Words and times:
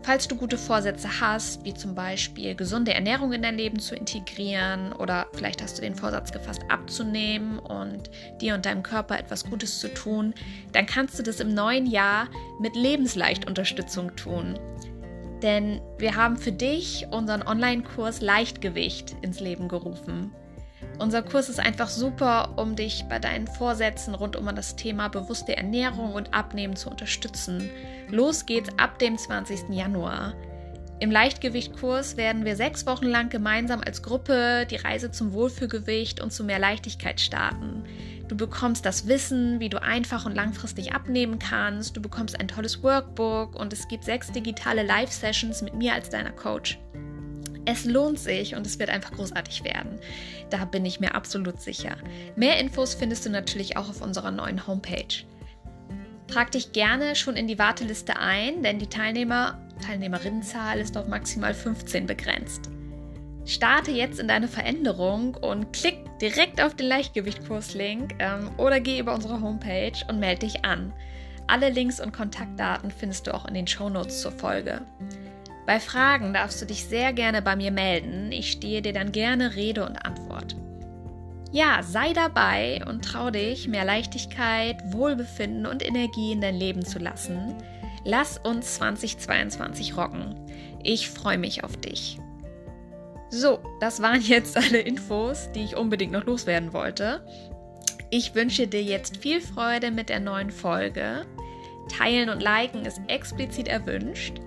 Falls 0.03 0.27
du 0.27 0.35
gute 0.35 0.57
Vorsätze 0.57 1.21
hast, 1.21 1.63
wie 1.63 1.73
zum 1.73 1.95
Beispiel 1.95 2.55
gesunde 2.55 2.93
Ernährung 2.93 3.31
in 3.31 3.41
dein 3.41 3.55
Leben 3.55 3.79
zu 3.79 3.95
integrieren 3.95 4.91
oder 4.91 5.27
vielleicht 5.33 5.61
hast 5.63 5.77
du 5.77 5.81
den 5.81 5.95
Vorsatz 5.95 6.33
gefasst 6.33 6.61
abzunehmen 6.67 7.57
und 7.57 8.11
dir 8.41 8.53
und 8.53 8.65
deinem 8.65 8.83
Körper 8.83 9.17
etwas 9.17 9.45
Gutes 9.49 9.79
zu 9.79 9.87
tun, 9.93 10.33
dann 10.73 10.87
kannst 10.87 11.17
du 11.17 11.23
das 11.23 11.39
im 11.39 11.53
neuen 11.53 11.85
Jahr 11.85 12.27
mit 12.59 12.75
Lebensleicht 12.75 13.47
Unterstützung 13.47 14.13
tun. 14.17 14.59
Denn 15.41 15.79
wir 15.97 16.17
haben 16.17 16.35
für 16.35 16.51
dich 16.51 17.07
unseren 17.09 17.41
Online-Kurs 17.41 18.19
Leichtgewicht 18.19 19.15
ins 19.21 19.39
Leben 19.39 19.69
gerufen. 19.69 20.33
Unser 20.99 21.23
Kurs 21.23 21.49
ist 21.49 21.59
einfach 21.59 21.89
super, 21.89 22.53
um 22.57 22.75
dich 22.75 23.05
bei 23.09 23.19
deinen 23.19 23.47
Vorsätzen 23.47 24.13
rund 24.13 24.35
um 24.35 24.45
das 24.55 24.75
Thema 24.75 25.07
bewusste 25.07 25.57
Ernährung 25.57 26.13
und 26.13 26.33
Abnehmen 26.33 26.75
zu 26.75 26.89
unterstützen. 26.89 27.69
Los 28.09 28.45
geht's 28.45 28.69
ab 28.77 28.99
dem 28.99 29.17
20. 29.17 29.69
Januar. 29.69 30.33
Im 30.99 31.11
Leichtgewichtkurs 31.11 32.15
werden 32.15 32.45
wir 32.45 32.55
sechs 32.55 32.85
Wochen 32.85 33.07
lang 33.07 33.29
gemeinsam 33.29 33.81
als 33.81 34.03
Gruppe 34.03 34.65
die 34.69 34.77
Reise 34.77 35.11
zum 35.11 35.33
Wohlfühlgewicht 35.33 36.21
und 36.21 36.31
zu 36.31 36.43
mehr 36.43 36.59
Leichtigkeit 36.59 37.19
starten. 37.19 37.83
Du 38.29 38.37
bekommst 38.37 38.85
das 38.85 39.07
Wissen, 39.07 39.59
wie 39.59 39.69
du 39.69 39.81
einfach 39.81 40.25
und 40.25 40.33
langfristig 40.33 40.93
abnehmen 40.93 41.39
kannst. 41.39 41.97
Du 41.97 42.01
bekommst 42.01 42.39
ein 42.39 42.47
tolles 42.47 42.81
Workbook 42.83 43.55
und 43.55 43.73
es 43.73 43.87
gibt 43.87 44.05
sechs 44.05 44.31
digitale 44.31 44.83
Live-Sessions 44.83 45.61
mit 45.61 45.73
mir 45.73 45.93
als 45.93 46.09
deiner 46.09 46.31
Coach. 46.31 46.79
Es 47.65 47.85
lohnt 47.85 48.19
sich 48.19 48.55
und 48.55 48.67
es 48.67 48.79
wird 48.79 48.89
einfach 48.89 49.11
großartig 49.11 49.63
werden. 49.63 49.99
Da 50.49 50.65
bin 50.65 50.85
ich 50.85 50.99
mir 50.99 51.15
absolut 51.15 51.61
sicher. 51.61 51.95
Mehr 52.35 52.59
Infos 52.59 52.93
findest 52.93 53.25
du 53.25 53.29
natürlich 53.29 53.77
auch 53.77 53.89
auf 53.89 54.01
unserer 54.01 54.31
neuen 54.31 54.67
Homepage. 54.67 55.23
Trag 56.27 56.51
dich 56.51 56.71
gerne 56.71 57.15
schon 57.15 57.35
in 57.35 57.47
die 57.47 57.59
Warteliste 57.59 58.17
ein, 58.17 58.63
denn 58.63 58.79
die 58.79 58.87
Teilnehmer, 58.87 59.59
Teilnehmerinnenzahl 59.85 60.79
ist 60.79 60.97
auf 60.97 61.07
maximal 61.07 61.53
15 61.53 62.05
begrenzt. 62.05 62.69
Starte 63.45 63.91
jetzt 63.91 64.19
in 64.19 64.27
deine 64.27 64.47
Veränderung 64.47 65.35
und 65.35 65.73
klick 65.73 65.97
direkt 66.19 66.61
auf 66.61 66.75
den 66.75 66.87
Leichtgewichtkurs-Link 66.87 68.15
ähm, 68.19 68.51
oder 68.57 68.79
geh 68.79 68.99
über 68.99 69.13
unsere 69.13 69.41
Homepage 69.41 69.93
und 70.07 70.19
melde 70.19 70.47
dich 70.47 70.63
an. 70.63 70.93
Alle 71.47 71.69
Links 71.69 71.99
und 71.99 72.13
Kontaktdaten 72.13 72.89
findest 72.89 73.27
du 73.27 73.33
auch 73.33 73.45
in 73.45 73.53
den 73.53 73.67
Shownotes 73.67 74.21
zur 74.21 74.31
Folge. 74.31 74.81
Bei 75.65 75.79
Fragen 75.79 76.33
darfst 76.33 76.61
du 76.61 76.65
dich 76.65 76.85
sehr 76.85 77.13
gerne 77.13 77.41
bei 77.41 77.55
mir 77.55 77.71
melden. 77.71 78.31
Ich 78.31 78.51
stehe 78.51 78.81
dir 78.81 78.93
dann 78.93 79.11
gerne 79.11 79.55
Rede 79.55 79.85
und 79.85 80.05
Antwort. 80.05 80.55
Ja, 81.51 81.83
sei 81.83 82.13
dabei 82.13 82.81
und 82.87 83.05
trau 83.05 83.29
dich, 83.29 83.67
mehr 83.67 83.85
Leichtigkeit, 83.85 84.77
Wohlbefinden 84.91 85.65
und 85.65 85.85
Energie 85.85 86.31
in 86.31 86.41
dein 86.41 86.55
Leben 86.55 86.83
zu 86.83 86.99
lassen. 86.99 87.55
Lass 88.03 88.39
uns 88.39 88.75
2022 88.75 89.95
rocken. 89.95 90.35
Ich 90.83 91.09
freue 91.09 91.37
mich 91.37 91.63
auf 91.63 91.77
dich. 91.77 92.17
So, 93.29 93.59
das 93.79 94.01
waren 94.01 94.21
jetzt 94.27 94.57
alle 94.57 94.79
Infos, 94.79 95.49
die 95.53 95.63
ich 95.63 95.77
unbedingt 95.77 96.11
noch 96.11 96.25
loswerden 96.25 96.73
wollte. 96.73 97.25
Ich 98.09 98.35
wünsche 98.35 98.67
dir 98.67 98.83
jetzt 98.83 99.17
viel 99.17 99.39
Freude 99.39 99.91
mit 99.91 100.09
der 100.09 100.19
neuen 100.19 100.51
Folge. 100.51 101.25
Teilen 101.97 102.29
und 102.29 102.41
liken 102.41 102.85
ist 102.85 103.01
explizit 103.07 103.67
erwünscht. 103.67 104.39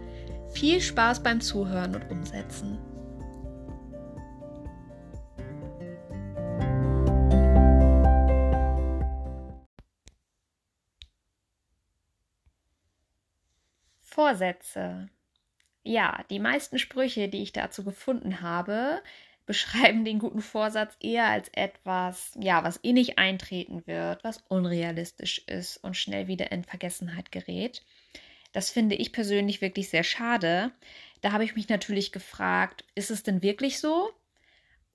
Viel 0.56 0.80
Spaß 0.80 1.22
beim 1.22 1.42
Zuhören 1.42 1.94
und 1.94 2.10
Umsetzen. 2.10 2.78
Vorsätze. 14.00 15.10
Ja, 15.82 16.24
die 16.30 16.38
meisten 16.38 16.78
Sprüche, 16.78 17.28
die 17.28 17.42
ich 17.42 17.52
dazu 17.52 17.84
gefunden 17.84 18.40
habe, 18.40 19.02
beschreiben 19.44 20.06
den 20.06 20.18
guten 20.18 20.40
Vorsatz 20.40 20.96
eher 21.00 21.26
als 21.26 21.50
etwas, 21.50 22.32
ja, 22.40 22.64
was 22.64 22.80
eh 22.82 22.94
nicht 22.94 23.18
eintreten 23.18 23.86
wird, 23.86 24.24
was 24.24 24.38
unrealistisch 24.48 25.46
ist 25.48 25.76
und 25.84 25.98
schnell 25.98 26.28
wieder 26.28 26.50
in 26.50 26.64
Vergessenheit 26.64 27.30
gerät. 27.30 27.84
Das 28.56 28.70
finde 28.70 28.94
ich 28.94 29.12
persönlich 29.12 29.60
wirklich 29.60 29.90
sehr 29.90 30.02
schade. 30.02 30.72
Da 31.20 31.32
habe 31.32 31.44
ich 31.44 31.56
mich 31.56 31.68
natürlich 31.68 32.10
gefragt, 32.10 32.86
ist 32.94 33.10
es 33.10 33.22
denn 33.22 33.42
wirklich 33.42 33.80
so? 33.80 34.10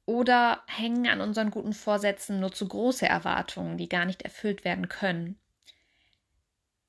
Oder 0.07 0.63
hängen 0.65 1.05
an 1.07 1.21
unseren 1.21 1.51
guten 1.51 1.73
Vorsätzen 1.73 2.39
nur 2.39 2.51
zu 2.51 2.67
große 2.67 3.05
Erwartungen, 3.05 3.77
die 3.77 3.87
gar 3.87 4.05
nicht 4.05 4.23
erfüllt 4.23 4.65
werden 4.65 4.89
können? 4.89 5.39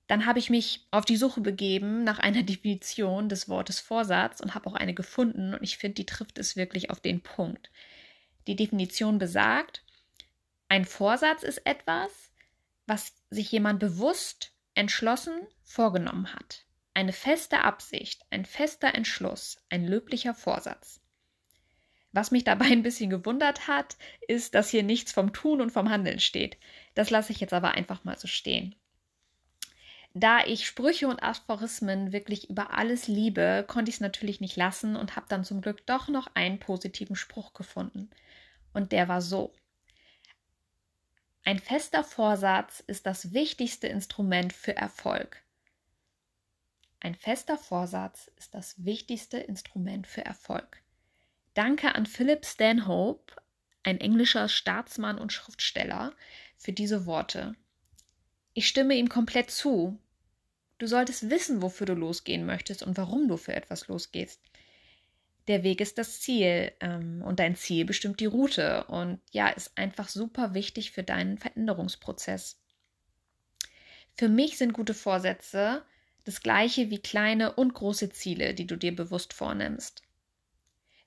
Dann 0.07 0.25
habe 0.25 0.39
ich 0.39 0.49
mich 0.49 0.87
auf 0.91 1.05
die 1.05 1.19
Suche 1.19 1.43
begeben 1.43 2.05
nach 2.05 2.19
einer 2.19 2.43
Definition 2.43 3.29
des 3.29 3.51
Wortes 3.51 3.79
Vorsatz 3.79 4.41
und 4.41 4.55
habe 4.55 4.71
auch 4.71 4.75
eine 4.75 4.95
gefunden 4.95 5.53
und 5.53 5.63
ich 5.63 5.77
finde, 5.77 5.97
die 5.97 6.07
trifft 6.07 6.39
es 6.39 6.57
wirklich 6.57 6.89
auf 6.89 7.01
den 7.01 7.21
Punkt. 7.23 7.71
Die 8.47 8.57
Definition 8.57 9.19
besagt, 9.19 9.85
ein 10.71 10.87
Vorsatz 10.87 11.43
ist 11.43 11.67
etwas, 11.67 12.33
was 12.87 13.13
sich 13.29 13.53
jemand 13.53 13.79
bewusst 13.79 14.52
entschlossen 14.75 15.35
vorgenommen 15.65 16.33
hat. 16.35 16.65
Eine 16.95 17.13
feste 17.13 17.63
Absicht, 17.63 18.23
ein 18.31 18.45
fester 18.45 18.95
Entschluss, 18.95 19.63
ein 19.71 19.87
löblicher 19.87 20.35
Vorsatz. 20.35 21.01
Was 22.13 22.31
mich 22.31 22.45
dabei 22.45 22.67
ein 22.67 22.83
bisschen 22.83 23.09
gewundert 23.09 23.67
hat, 23.69 23.97
ist, 24.29 24.55
dass 24.55 24.69
hier 24.69 24.83
nichts 24.83 25.13
vom 25.13 25.33
Tun 25.33 25.61
und 25.61 25.71
vom 25.71 25.89
Handeln 25.89 26.21
steht. 26.21 26.59
Das 26.95 27.11
lasse 27.11 27.33
ich 27.33 27.41
jetzt 27.41 27.55
aber 27.55 27.73
einfach 27.73 28.05
mal 28.05 28.19
so 28.19 28.29
stehen. 28.29 28.75
Da 30.15 30.45
ich 30.45 30.67
Sprüche 30.67 31.09
und 31.09 31.23
Aphorismen 31.23 32.13
wirklich 32.13 32.51
über 32.51 32.77
alles 32.77 33.09
liebe, 33.09 33.65
konnte 33.67 33.89
ich 33.89 33.97
es 33.97 34.01
natürlich 34.01 34.43
nicht 34.43 34.57
lassen 34.57 34.95
und 34.95 35.17
habe 35.17 35.27
dann 35.31 35.43
zum 35.43 35.63
Glück 35.63 35.87
doch 35.87 36.09
noch 36.09 36.29
einen 36.35 36.59
positiven 36.59 37.17
Spruch 37.17 37.55
gefunden. 37.55 38.11
Und 38.75 38.93
der 38.93 39.09
war 39.09 39.23
so. 39.23 39.55
Ein 41.45 41.59
fester 41.59 42.05
Vorsatz 42.05 42.85
ist 42.87 43.05
das 43.05 43.33
wichtigste 43.33 43.89
Instrument 43.89 44.53
für 44.53 44.77
Erfolg. 44.77 45.43
Ein 47.01 47.17
fester 47.17 47.59
Vorsatz 47.59 48.31
ist 48.37 48.55
das 48.55 48.85
wichtigste 48.85 49.39
Instrument 49.39 50.07
für 50.07 50.25
Erfolg. 50.25 50.81
Danke 51.55 51.97
an 51.97 52.07
Philip 52.07 52.47
Stanhope, 52.47 53.35
ein 53.83 54.01
englischer 54.01 54.49
Staatsmann 54.49 55.19
und 55.19 55.33
Schriftsteller, 55.33 56.15
für 56.57 56.73
diese 56.73 57.07
Worte. 57.07 57.57
Ich 58.55 58.69
stimme 58.69 58.95
ihm 58.95 59.09
komplett 59.09 59.51
zu. 59.51 59.99
Du 60.79 60.87
solltest 60.87 61.29
wissen, 61.29 61.61
wofür 61.61 61.87
du 61.87 61.95
losgehen 61.95 62.47
möchtest 62.47 62.85
und 62.85 62.97
warum 62.97 63.27
du 63.27 63.37
für 63.37 63.57
etwas 63.57 63.89
losgehst 63.89 64.41
der 65.49 65.63
Weg 65.63 65.81
ist 65.81 65.99
das 65.99 66.21
Ziel 66.21 66.73
ähm, 66.81 67.23
und 67.23 67.41
dein 67.41 67.57
Ziel 67.57 67.85
bestimmt 67.85 68.21
die 68.21 68.27
Route 68.27 68.85
und 68.85 69.21
ja, 69.31 69.49
ist 69.49 69.77
einfach 69.77 70.09
super 70.09 70.55
wichtig 70.55 70.93
für 70.93 71.03
deinen 71.03 71.39
Veränderungsprozess. 71.39 72.61
Für 74.15 74.29
mich 74.29 74.59
sind 74.59 74.73
gute 74.73 74.95
Vorsätze 74.95 75.83
das 76.25 76.41
gleiche 76.41 76.91
wie 76.91 77.01
kleine 77.01 77.53
und 77.53 77.75
große 77.75 78.11
Ziele, 78.11 78.55
die 78.55 78.67
du 78.67 78.77
dir 78.77 78.95
bewusst 78.95 79.33
vornimmst. 79.33 80.03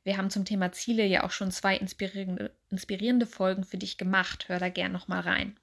Wir 0.03 0.17
haben 0.17 0.29
zum 0.29 0.45
Thema 0.45 0.71
Ziele 0.71 1.05
ja 1.05 1.23
auch 1.23 1.31
schon 1.31 1.51
zwei 1.51 1.77
inspirierende, 1.77 2.55
inspirierende 2.69 3.25
Folgen 3.25 3.63
für 3.63 3.77
dich 3.77 3.97
gemacht. 3.97 4.49
Hör 4.49 4.59
da 4.59 4.69
gern 4.69 4.91
nochmal 4.91 5.21
rein. 5.21 5.57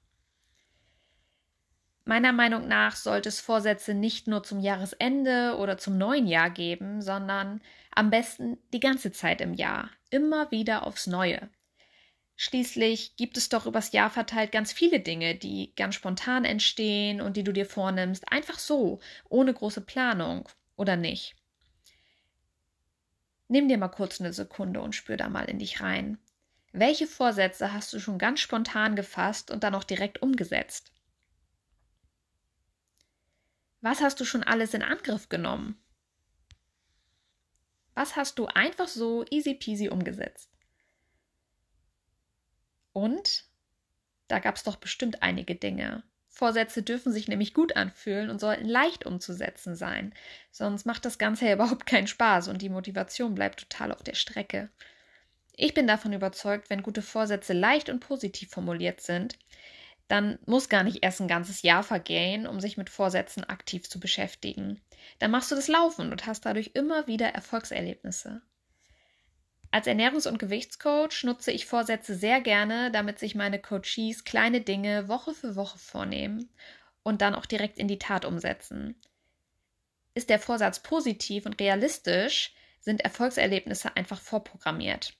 Meiner 2.05 2.33
Meinung 2.33 2.67
nach 2.67 2.95
sollte 2.97 3.29
es 3.29 3.39
Vorsätze 3.39 3.93
nicht 3.93 4.27
nur 4.27 4.43
zum 4.43 4.59
Jahresende 4.59 5.57
oder 5.57 5.77
zum 5.77 5.97
neuen 5.97 6.27
Jahr 6.27 6.49
geben, 6.49 7.01
sondern 7.01 7.61
am 7.95 8.09
besten 8.09 8.57
die 8.73 8.81
ganze 8.81 9.11
Zeit 9.11 9.39
im 9.39 9.53
Jahr, 9.53 9.89
immer 10.09 10.51
wieder 10.51 10.85
aufs 10.85 11.07
Neue. 11.07 11.49
Schließlich 12.35 13.15
gibt 13.15 13.37
es 13.37 13.47
doch 13.47 13.65
übers 13.65 13.93
Jahr 13.93 14.09
verteilt 14.09 14.51
ganz 14.51 14.73
viele 14.73 14.99
Dinge, 14.99 15.35
die 15.35 15.73
ganz 15.75 15.95
spontan 15.95 16.45
entstehen 16.45 17.21
und 17.21 17.37
die 17.37 17.43
du 17.43 17.53
dir 17.53 17.65
vornimmst, 17.65 18.29
einfach 18.31 18.59
so, 18.59 18.99
ohne 19.29 19.53
große 19.53 19.81
Planung, 19.81 20.49
oder 20.75 20.97
nicht? 20.97 21.35
Nimm 23.47 23.69
dir 23.69 23.77
mal 23.77 23.87
kurz 23.87 24.19
eine 24.19 24.33
Sekunde 24.33 24.81
und 24.81 24.93
spür 24.95 25.15
da 25.15 25.29
mal 25.29 25.45
in 25.45 25.59
dich 25.59 25.79
rein. 25.79 26.17
Welche 26.73 27.07
Vorsätze 27.07 27.71
hast 27.71 27.93
du 27.93 27.99
schon 27.99 28.17
ganz 28.17 28.41
spontan 28.41 28.95
gefasst 28.97 29.51
und 29.51 29.63
dann 29.63 29.75
auch 29.75 29.85
direkt 29.85 30.21
umgesetzt? 30.21 30.91
Was 33.83 33.99
hast 33.99 34.17
du 34.21 34.23
schon 34.23 34.43
alles 34.43 34.73
in 34.73 34.81
Angriff 34.81 35.27
genommen? 35.27 35.77
Was 37.95 38.15
hast 38.15 38.39
du 38.39 38.45
einfach 38.45 38.87
so 38.87 39.25
easy 39.29 39.55
peasy 39.55 39.89
umgesetzt? 39.89 40.49
Und 42.93 43.43
da 44.29 44.39
gab 44.39 44.55
es 44.55 44.63
doch 44.63 44.77
bestimmt 44.77 45.21
einige 45.21 45.55
Dinge. 45.55 46.01
Vorsätze 46.29 46.81
dürfen 46.81 47.11
sich 47.11 47.27
nämlich 47.27 47.53
gut 47.53 47.75
anfühlen 47.75 48.29
und 48.29 48.39
sollten 48.39 48.69
leicht 48.69 49.05
umzusetzen 49.05 49.75
sein. 49.75 50.13
Sonst 50.49 50.85
macht 50.85 51.03
das 51.03 51.17
Ganze 51.17 51.45
ja 51.49 51.55
überhaupt 51.55 51.85
keinen 51.85 52.07
Spaß 52.07 52.47
und 52.47 52.61
die 52.61 52.69
Motivation 52.69 53.35
bleibt 53.35 53.69
total 53.69 53.91
auf 53.91 54.01
der 54.01 54.15
Strecke. 54.15 54.69
Ich 55.57 55.73
bin 55.73 55.87
davon 55.87 56.13
überzeugt, 56.13 56.69
wenn 56.69 56.83
gute 56.83 57.01
Vorsätze 57.01 57.51
leicht 57.51 57.89
und 57.89 57.99
positiv 57.99 58.49
formuliert 58.49 59.01
sind, 59.01 59.37
dann 60.07 60.37
muss 60.45 60.69
gar 60.69 60.83
nicht 60.83 61.03
erst 61.03 61.21
ein 61.21 61.27
ganzes 61.27 61.61
Jahr 61.61 61.83
vergehen, 61.83 62.45
um 62.45 62.59
sich 62.59 62.77
mit 62.77 62.89
Vorsätzen 62.89 63.43
aktiv 63.43 63.89
zu 63.89 63.99
beschäftigen. 63.99 64.81
Dann 65.19 65.31
machst 65.31 65.51
du 65.51 65.55
das 65.55 65.67
laufen 65.67 66.11
und 66.11 66.25
hast 66.25 66.45
dadurch 66.45 66.71
immer 66.73 67.07
wieder 67.07 67.27
Erfolgserlebnisse. 67.29 68.41
Als 69.71 69.87
Ernährungs- 69.87 70.27
und 70.27 70.37
Gewichtscoach 70.37 71.23
nutze 71.23 71.51
ich 71.51 71.65
Vorsätze 71.65 72.13
sehr 72.13 72.41
gerne, 72.41 72.91
damit 72.91 73.17
sich 73.17 73.33
meine 73.33 73.59
Coaches 73.59 74.23
kleine 74.23 74.61
Dinge 74.61 75.07
Woche 75.07 75.33
für 75.33 75.55
Woche 75.55 75.79
vornehmen 75.79 76.51
und 77.01 77.21
dann 77.21 77.33
auch 77.33 77.47
direkt 77.47 77.79
in 77.79 77.87
die 77.87 77.97
Tat 77.97 78.23
umsetzen. 78.23 78.95
Ist 80.13 80.29
der 80.29 80.39
Vorsatz 80.39 80.79
positiv 80.79 81.47
und 81.47 81.59
realistisch, 81.59 82.53
sind 82.81 83.01
Erfolgserlebnisse 83.01 83.95
einfach 83.95 84.21
vorprogrammiert. 84.21 85.15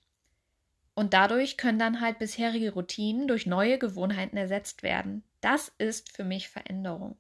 Und 0.96 1.14
dadurch 1.14 1.58
können 1.58 1.80
dann 1.80 2.02
halt 2.02 2.20
bisherige 2.20 2.74
Routinen 2.74 3.28
durch 3.28 3.46
neue 3.46 3.80
Gewohnheiten 3.80 4.38
ersetzt 4.38 4.84
werden. 4.84 5.24
Das 5.42 5.72
ist 5.78 6.16
für 6.16 6.24
mich 6.24 6.50
Veränderung. 6.50 7.18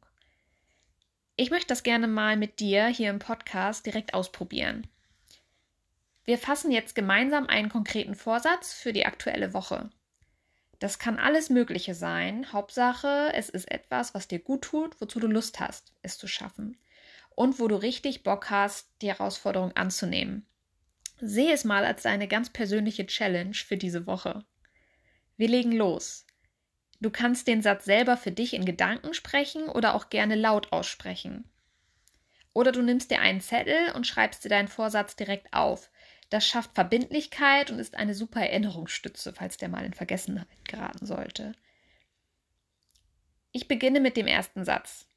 Ich 1.35 1.49
möchte 1.49 1.69
das 1.69 1.81
gerne 1.81 2.07
mal 2.07 2.37
mit 2.37 2.59
dir 2.59 2.85
hier 2.85 3.09
im 3.09 3.19
Podcast 3.19 3.85
direkt 3.85 4.13
ausprobieren. 4.13 4.87
Wir 6.25 6.37
fassen 6.37 6.71
jetzt 6.71 6.93
gemeinsam 6.93 7.47
einen 7.47 7.69
konkreten 7.69 8.15
Vorsatz 8.15 8.73
für 8.73 8.93
die 8.93 9.05
aktuelle 9.05 9.53
Woche. 9.53 9.89
Das 10.79 10.99
kann 10.99 11.17
alles 11.17 11.49
Mögliche 11.49 11.95
sein. 11.95 12.51
Hauptsache, 12.53 13.31
es 13.33 13.49
ist 13.49 13.71
etwas, 13.71 14.13
was 14.13 14.27
dir 14.27 14.39
gut 14.39 14.63
tut, 14.63 15.01
wozu 15.01 15.19
du 15.19 15.27
Lust 15.27 15.59
hast, 15.59 15.93
es 16.01 16.17
zu 16.17 16.27
schaffen. 16.27 16.77
Und 17.35 17.59
wo 17.59 17.67
du 17.67 17.75
richtig 17.75 18.23
Bock 18.23 18.49
hast, 18.49 18.89
die 19.01 19.07
Herausforderung 19.07 19.71
anzunehmen. 19.75 20.45
Sehe 21.19 21.54
es 21.54 21.63
mal 21.63 21.86
als 21.86 22.04
deine 22.04 22.27
ganz 22.27 22.50
persönliche 22.50 23.06
Challenge 23.06 23.54
für 23.54 23.77
diese 23.77 24.07
Woche. 24.07 24.44
Wir 25.38 25.48
legen 25.48 25.71
los. 25.71 26.25
Du 27.00 27.10
kannst 27.10 27.48
den 27.48 27.62
Satz 27.62 27.86
selber 27.86 28.18
für 28.18 28.31
dich 28.31 28.54
in 28.54 28.65
Gedanken 28.65 29.13
sprechen 29.13 29.63
oder 29.63 29.94
auch 29.94 30.10
gerne 30.10 30.36
laut 30.36 30.71
aussprechen. 30.71 31.50
Oder 32.54 32.71
du 32.71 32.81
nimmst 32.81 33.12
dir 33.12 33.19
einen 33.19 33.42
Zettel 33.42 33.92
und 33.94 34.07
schreibst 34.07 34.45
dir 34.45 34.50
deinen 34.50 34.68
Vorsatz 34.68 35.15
direkt 35.15 35.54
auf. 35.54 35.89
Das 36.30 36.48
schafft 36.48 36.75
Verbindlichkeit 36.75 37.71
und 37.71 37.80
ist 37.80 37.95
eine 37.95 38.13
super 38.13 38.42
Erinnerungsstütze, 38.42 39.33
falls 39.33 39.57
der 39.57 39.69
mal 39.69 39.86
in 39.86 39.94
Vergessenheit 39.94 40.48
geraten 40.68 41.06
sollte. 41.06 41.54
Ich 43.51 43.68
beginne 43.68 44.00
mit 44.00 44.18
dem 44.18 44.27
ersten 44.27 44.63
Satz. 44.65 45.07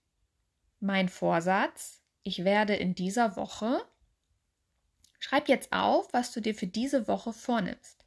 Mein 0.81 1.09
Vorsatz, 1.09 2.03
ich 2.23 2.45
werde 2.45 2.75
in 2.75 2.95
dieser 2.95 3.37
Woche 3.37 3.83
Schreib 5.27 5.49
jetzt 5.49 5.73
auf, 5.73 6.13
was 6.13 6.31
du 6.31 6.41
dir 6.41 6.55
für 6.55 6.69
diese 6.69 7.09
Woche 7.09 7.33
vornimmst. 7.33 8.05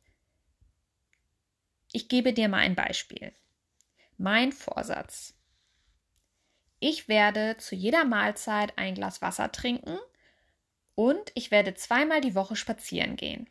Ich 1.92 2.08
gebe 2.08 2.32
dir 2.32 2.48
mal 2.48 2.60
ein 2.60 2.76
Beispiel. 2.76 3.34
Mein 4.18 4.54
Vorsatz. 4.54 5.34
Ich 6.80 7.10
werde 7.10 7.58
zu 7.58 7.76
jeder 7.76 8.06
Mahlzeit 8.06 8.78
ein 8.78 8.96
Glas 8.96 9.22
Wasser 9.22 9.52
trinken 9.52 10.00
und 10.96 11.34
ich 11.36 11.52
werde 11.52 11.74
zweimal 11.74 12.22
die 12.22 12.36
Woche 12.36 12.56
spazieren 12.56 13.18
gehen. 13.18 13.50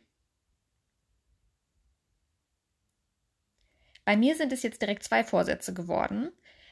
Bei 4.03 4.17
mir 4.17 4.35
sind 4.35 4.51
es 4.51 4.63
jetzt 4.63 4.81
direkt 4.81 5.03
zwei 5.03 5.23
Vorsätze 5.23 5.75
geworden. 5.75 6.31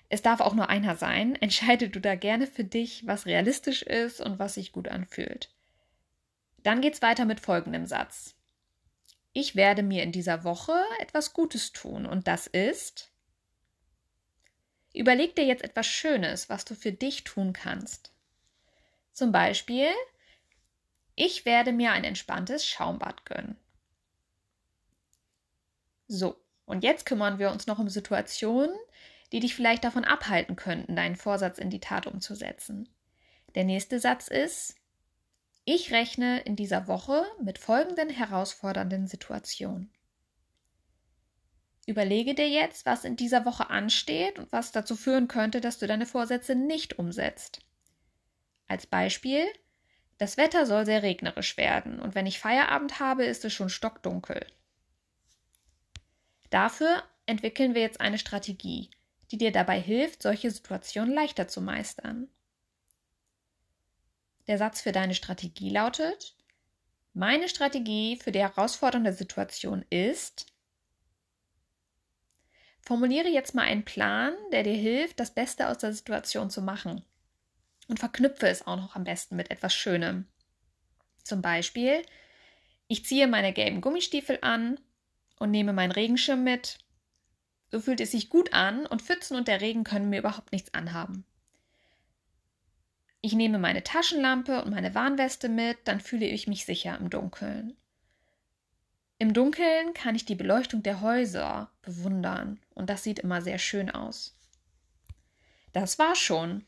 Es 0.10 0.24
darf 0.24 0.40
auch 0.40 0.56
nur 0.56 0.70
einer 0.70 0.96
sein. 0.96 1.36
Entscheide 1.36 1.90
du 1.90 2.02
da 2.02 2.16
gerne 2.16 2.48
für 2.48 2.64
dich, 2.64 3.06
was 3.06 3.28
realistisch 3.28 3.84
ist 3.84 4.20
und 4.20 4.40
was 4.40 4.56
sich 4.56 4.72
gut 4.72 4.88
anfühlt. 4.88 5.56
Dann 6.68 6.82
geht's 6.82 7.02
weiter 7.02 7.24
mit 7.24 7.40
folgendem 7.40 7.86
Satz. 7.86 8.36
Ich 9.32 9.56
werde 9.56 9.84
mir 9.84 10.04
in 10.04 10.12
dieser 10.12 10.44
Woche 10.44 10.78
etwas 11.00 11.32
Gutes 11.32 11.72
tun 11.72 12.06
und 12.06 12.28
das 12.28 12.46
ist. 12.46 13.10
Überleg 14.94 15.34
dir 15.38 15.46
jetzt 15.46 15.64
etwas 15.64 15.88
Schönes, 15.88 16.50
was 16.50 16.66
du 16.66 16.76
für 16.76 16.92
dich 16.92 17.24
tun 17.24 17.54
kannst. 17.54 18.12
Zum 19.14 19.32
Beispiel, 19.32 19.88
ich 21.16 21.46
werde 21.46 21.72
mir 21.72 21.94
ein 21.94 22.04
entspanntes 22.04 22.68
Schaumbad 22.68 23.24
gönnen. 23.24 23.56
So, 26.10 26.36
und 26.66 26.84
jetzt 26.84 27.06
kümmern 27.06 27.40
wir 27.40 27.52
uns 27.52 27.66
noch 27.66 27.80
um 27.80 27.88
Situationen, 27.88 28.76
die 29.32 29.40
dich 29.40 29.56
vielleicht 29.56 29.86
davon 29.86 30.04
abhalten 30.04 30.58
könnten, 30.58 30.98
deinen 30.98 31.16
Vorsatz 31.16 31.60
in 31.60 31.70
die 31.70 31.80
Tat 31.80 32.08
umzusetzen. 32.08 32.90
Der 33.56 33.64
nächste 33.64 34.02
Satz 34.02 34.28
ist, 34.28 34.77
ich 35.70 35.92
rechne 35.92 36.40
in 36.40 36.56
dieser 36.56 36.88
Woche 36.88 37.26
mit 37.44 37.58
folgenden 37.60 38.10
herausfordernden 38.10 39.06
Situationen. 39.06 39.92
Überlege 41.86 42.36
dir 42.36 42.48
jetzt, 42.48 42.86
was 42.86 43.04
in 43.04 43.18
dieser 43.18 43.44
Woche 43.44 43.70
ansteht 43.70 44.40
und 44.40 44.50
was 44.54 44.72
dazu 44.72 44.96
führen 44.96 45.28
könnte, 45.28 45.60
dass 45.60 45.78
du 45.78 45.86
deine 45.86 46.06
Vorsätze 46.06 46.56
nicht 46.56 46.98
umsetzt. 46.98 47.60
Als 48.70 48.88
Beispiel, 48.88 49.46
das 50.18 50.38
Wetter 50.38 50.66
soll 50.66 50.86
sehr 50.86 51.04
regnerisch 51.04 51.58
werden 51.58 52.00
und 52.00 52.16
wenn 52.16 52.28
ich 52.28 52.40
Feierabend 52.40 53.02
habe, 53.02 53.26
ist 53.26 53.44
es 53.44 53.52
schon 53.52 53.70
stockdunkel. 53.70 54.48
Dafür 56.50 57.04
entwickeln 57.26 57.76
wir 57.76 57.82
jetzt 57.82 58.00
eine 58.00 58.20
Strategie, 58.20 58.90
die 59.32 59.38
dir 59.38 59.52
dabei 59.52 59.82
hilft, 59.82 60.24
solche 60.24 60.50
Situationen 60.50 61.14
leichter 61.14 61.50
zu 61.50 61.60
meistern. 61.60 62.30
Der 64.48 64.58
Satz 64.58 64.82
für 64.82 64.92
deine 64.92 65.14
Strategie 65.14 65.70
lautet, 65.70 66.36
meine 67.14 67.50
Strategie 67.50 68.18
für 68.18 68.32
die 68.32 68.40
herausfordernde 68.40 69.12
Situation 69.12 69.84
ist, 69.90 70.46
formuliere 72.82 73.28
jetzt 73.28 73.56
mal 73.56 73.64
einen 73.64 73.84
Plan, 73.84 74.34
der 74.52 74.64
dir 74.64 74.76
hilft, 74.76 75.20
das 75.20 75.34
Beste 75.34 75.68
aus 75.68 75.80
der 75.80 75.94
Situation 75.94 76.50
zu 76.50 76.62
machen. 76.62 77.04
Und 77.90 78.00
verknüpfe 78.00 78.48
es 78.48 78.66
auch 78.68 78.76
noch 78.76 78.96
am 78.96 79.04
besten 79.04 79.36
mit 79.36 79.52
etwas 79.52 79.74
Schönem. 79.74 80.28
Zum 81.24 81.42
Beispiel, 81.42 82.02
ich 82.88 83.06
ziehe 83.06 83.28
meine 83.28 83.52
gelben 83.52 83.82
Gummistiefel 83.82 84.40
an 84.42 84.80
und 85.40 85.52
nehme 85.52 85.74
meinen 85.74 85.92
Regenschirm 85.92 86.44
mit. 86.44 86.78
So 87.70 87.82
fühlt 87.82 88.00
es 88.00 88.12
sich 88.12 88.30
gut 88.30 88.54
an 88.54 88.86
und 88.86 89.02
Pfützen 89.02 89.36
und 89.36 89.48
der 89.48 89.60
Regen 89.60 89.84
können 89.84 90.10
mir 90.10 90.20
überhaupt 90.20 90.54
nichts 90.54 90.74
anhaben. 90.74 91.26
Ich 93.22 93.34
nehme 93.34 93.60
meine 93.60 93.84
Taschenlampe 93.84 94.64
und 94.64 94.72
meine 94.72 94.94
Warnweste 94.96 95.50
mit, 95.50 95.78
dann 95.86 96.00
fühle 96.00 96.28
ich 96.28 96.48
mich 96.48 96.66
sicher 96.66 96.98
im 96.98 97.10
Dunkeln. 97.10 97.76
Im 99.20 99.34
Dunkeln 99.34 99.94
kann 99.94 100.16
ich 100.16 100.26
die 100.26 100.36
Beleuchtung 100.36 100.84
der 100.84 101.02
Häuser 101.02 101.72
bewundern 101.82 102.60
und 102.76 102.90
das 102.90 103.04
sieht 103.04 103.20
immer 103.20 103.42
sehr 103.42 103.58
schön 103.58 103.90
aus. 103.90 104.36
Das 105.74 105.98
war 105.98 106.16
schon. 106.16 106.66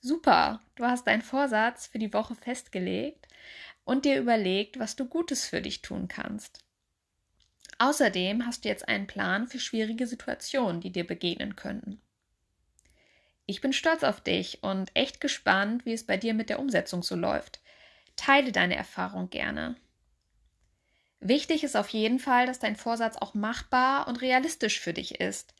Super, 0.00 0.60
du 0.76 0.84
hast 0.84 1.06
deinen 1.06 1.22
Vorsatz 1.22 1.86
für 1.86 1.98
die 1.98 2.12
Woche 2.12 2.34
festgelegt 2.36 3.26
und 3.84 4.04
dir 4.04 4.20
überlegt, 4.20 4.78
was 4.78 4.96
du 4.96 5.06
Gutes 5.06 5.46
für 5.46 5.62
dich 5.62 5.82
tun 5.82 6.08
kannst. 6.08 6.64
Außerdem 7.78 8.46
hast 8.46 8.64
du 8.64 8.68
jetzt 8.68 8.86
einen 8.88 9.06
Plan 9.06 9.48
für 9.48 9.58
schwierige 9.58 10.06
Situationen, 10.06 10.80
die 10.80 10.92
dir 10.92 11.06
begegnen 11.06 11.56
könnten. 11.56 12.00
Ich 13.46 13.60
bin 13.60 13.72
stolz 13.72 14.02
auf 14.02 14.20
dich 14.20 14.62
und 14.62 14.90
echt 14.94 15.20
gespannt, 15.20 15.84
wie 15.84 15.92
es 15.92 16.06
bei 16.06 16.16
dir 16.16 16.34
mit 16.34 16.48
der 16.48 16.58
Umsetzung 16.58 17.02
so 17.02 17.14
läuft. 17.14 17.60
Teile 18.16 18.52
deine 18.52 18.76
Erfahrung 18.76 19.28
gerne. 19.28 19.76
Wichtig 21.20 21.64
ist 21.64 21.76
auf 21.76 21.88
jeden 21.88 22.18
Fall, 22.18 22.46
dass 22.46 22.58
dein 22.58 22.76
Vorsatz 22.76 23.16
auch 23.16 23.34
machbar 23.34 24.08
und 24.08 24.20
realistisch 24.20 24.80
für 24.80 24.92
dich 24.92 25.20
ist. 25.20 25.54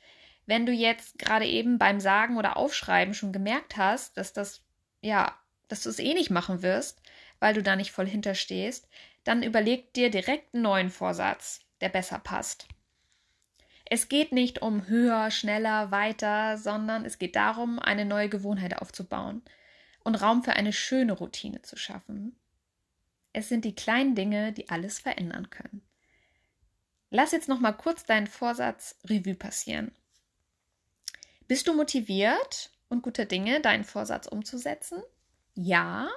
Wenn 0.46 0.66
du 0.66 0.72
jetzt 0.72 1.18
gerade 1.18 1.46
eben 1.46 1.78
beim 1.78 2.00
Sagen 2.00 2.36
oder 2.36 2.56
Aufschreiben 2.56 3.14
schon 3.14 3.32
gemerkt 3.32 3.76
hast, 3.76 4.16
dass 4.16 4.32
das, 4.32 4.62
ja, 5.00 5.34
dass 5.68 5.82
du 5.82 5.88
es 5.88 5.98
eh 5.98 6.12
nicht 6.14 6.30
machen 6.30 6.62
wirst, 6.62 7.00
weil 7.38 7.54
du 7.54 7.62
da 7.62 7.76
nicht 7.76 7.92
voll 7.92 8.06
hinterstehst, 8.06 8.88
dann 9.24 9.42
überleg 9.42 9.92
dir 9.94 10.10
direkt 10.10 10.54
einen 10.54 10.62
neuen 10.62 10.90
Vorsatz, 10.90 11.60
der 11.80 11.88
besser 11.88 12.18
passt. 12.18 12.66
Es 13.84 14.08
geht 14.08 14.32
nicht 14.32 14.62
um 14.62 14.88
höher, 14.88 15.30
schneller, 15.30 15.90
weiter, 15.90 16.56
sondern 16.56 17.04
es 17.04 17.18
geht 17.18 17.36
darum, 17.36 17.78
eine 17.78 18.04
neue 18.04 18.28
Gewohnheit 18.28 18.80
aufzubauen 18.80 19.42
und 20.02 20.14
Raum 20.14 20.42
für 20.42 20.54
eine 20.54 20.72
schöne 20.72 21.12
Routine 21.12 21.62
zu 21.62 21.76
schaffen. 21.76 22.36
Es 23.32 23.48
sind 23.48 23.64
die 23.64 23.74
kleinen 23.74 24.14
Dinge, 24.14 24.52
die 24.52 24.70
alles 24.70 24.98
verändern 25.00 25.50
können. 25.50 25.82
Lass 27.10 27.32
jetzt 27.32 27.48
noch 27.48 27.60
mal 27.60 27.72
kurz 27.72 28.04
deinen 28.04 28.26
Vorsatz 28.26 28.98
Revue 29.04 29.34
passieren. 29.34 29.92
Bist 31.46 31.68
du 31.68 31.74
motiviert 31.74 32.70
und 32.88 33.02
guter 33.02 33.26
Dinge, 33.26 33.60
deinen 33.60 33.84
Vorsatz 33.84 34.26
umzusetzen? 34.26 35.02
Ja. 35.54 36.08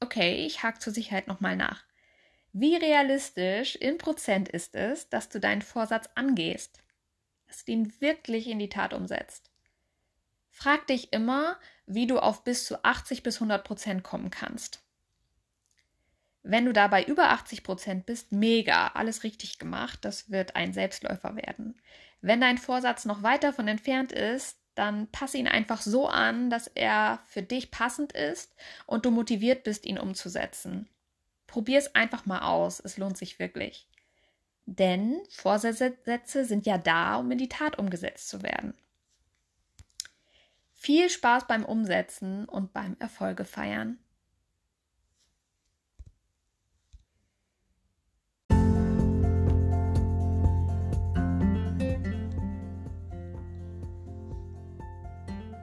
Okay, 0.00 0.44
ich 0.44 0.62
hake 0.62 0.80
zur 0.80 0.92
Sicherheit 0.92 1.28
noch 1.28 1.40
mal 1.40 1.56
nach. 1.56 1.84
Wie 2.54 2.76
realistisch 2.76 3.76
in 3.76 3.96
Prozent 3.96 4.48
ist 4.50 4.74
es, 4.74 5.08
dass 5.08 5.30
du 5.30 5.40
deinen 5.40 5.62
Vorsatz 5.62 6.10
angehst? 6.14 6.80
Dass 7.46 7.64
du 7.64 7.72
ihn 7.72 8.00
wirklich 8.00 8.46
in 8.46 8.58
die 8.58 8.68
Tat 8.68 8.92
umsetzt? 8.92 9.50
Frag 10.50 10.86
dich 10.86 11.14
immer, 11.14 11.56
wie 11.86 12.06
du 12.06 12.18
auf 12.18 12.44
bis 12.44 12.66
zu 12.66 12.84
80 12.84 13.22
bis 13.22 13.36
100 13.36 13.64
Prozent 13.64 14.04
kommen 14.04 14.30
kannst. 14.30 14.84
Wenn 16.42 16.66
du 16.66 16.74
dabei 16.74 17.04
über 17.04 17.30
80 17.30 17.62
Prozent 17.62 18.04
bist, 18.04 18.32
mega, 18.32 18.88
alles 18.88 19.22
richtig 19.22 19.58
gemacht, 19.58 20.00
das 20.04 20.30
wird 20.30 20.54
ein 20.54 20.74
Selbstläufer 20.74 21.36
werden. 21.36 21.80
Wenn 22.20 22.42
dein 22.42 22.58
Vorsatz 22.58 23.06
noch 23.06 23.22
weit 23.22 23.44
davon 23.44 23.66
entfernt 23.66 24.12
ist, 24.12 24.58
dann 24.74 25.10
passe 25.10 25.38
ihn 25.38 25.48
einfach 25.48 25.80
so 25.80 26.06
an, 26.06 26.50
dass 26.50 26.66
er 26.66 27.20
für 27.26 27.42
dich 27.42 27.70
passend 27.70 28.12
ist 28.12 28.54
und 28.86 29.06
du 29.06 29.10
motiviert 29.10 29.64
bist, 29.64 29.86
ihn 29.86 29.98
umzusetzen. 29.98 30.88
Probier 31.52 31.78
es 31.78 31.94
einfach 31.94 32.24
mal 32.24 32.40
aus, 32.40 32.80
es 32.80 32.96
lohnt 32.96 33.18
sich 33.18 33.38
wirklich. 33.38 33.86
Denn 34.64 35.20
Vorsätze 35.28 36.46
sind 36.46 36.64
ja 36.64 36.78
da, 36.78 37.16
um 37.16 37.30
in 37.30 37.36
die 37.36 37.50
Tat 37.50 37.78
umgesetzt 37.78 38.30
zu 38.30 38.42
werden. 38.42 38.72
Viel 40.72 41.10
Spaß 41.10 41.46
beim 41.46 41.66
Umsetzen 41.66 42.46
und 42.46 42.72
beim 42.72 42.96
Erfolge 43.00 43.44
feiern. 43.44 43.98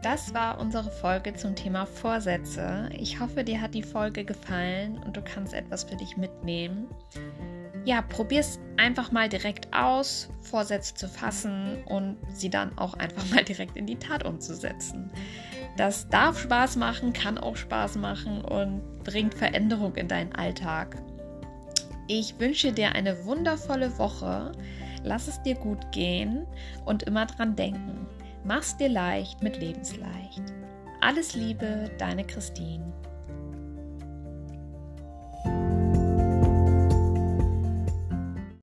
Das 0.10 0.34
war 0.34 0.60
unsere 0.60 0.90
Folge 0.90 1.36
zum 1.36 1.56
Thema 1.56 1.86
Vorsätze. 1.86 2.90
Ich 2.98 3.20
hoffe, 3.20 3.44
dir 3.44 3.62
hat 3.62 3.76
die 3.76 3.84
Folge 3.84 4.26
gefallen 4.26 4.98
und 5.06 5.16
du 5.16 5.22
kannst 5.22 5.54
etwas 5.54 5.84
für 5.84 5.98
dich 5.98 6.18
mitnehmen. 6.18 6.88
Ja, 7.86 8.02
probier 8.02 8.40
es 8.40 8.60
einfach 8.78 9.12
mal 9.12 9.30
direkt 9.30 9.72
aus, 9.72 10.32
Vorsätze 10.42 10.96
zu 10.96 11.08
fassen 11.08 11.84
und 11.86 12.18
sie 12.34 12.50
dann 12.50 12.76
auch 12.80 12.96
einfach 12.96 13.24
mal 13.30 13.44
direkt 13.44 13.78
in 13.78 13.86
die 13.86 13.98
Tat 13.98 14.26
umzusetzen. 14.26 15.12
Das 15.78 16.10
darf 16.10 16.40
Spaß 16.40 16.78
machen, 16.78 17.14
kann 17.14 17.38
auch 17.38 17.56
Spaß 17.56 17.98
machen 17.98 18.44
und 18.44 18.82
bringt 19.04 19.36
Veränderung 19.36 19.96
in 19.96 20.08
deinen 20.08 20.34
Alltag. 20.34 21.04
Ich 22.08 22.40
wünsche 22.40 22.72
dir 22.72 22.94
eine 22.94 23.26
wundervolle 23.26 23.96
Woche. 24.00 24.54
Lass 25.04 25.28
es 25.28 25.40
dir 25.44 25.54
gut 25.54 25.92
gehen 25.92 26.48
und 26.84 27.04
immer 27.04 27.28
dran 27.28 27.56
denken. 27.56 28.08
Mach's 28.44 28.78
dir 28.78 28.90
leicht 28.90 29.44
mit 29.44 29.58
Lebensleicht. 29.58 30.42
Alles 31.02 31.36
Liebe, 31.36 31.92
deine 31.98 32.26
Christine. 32.26 32.94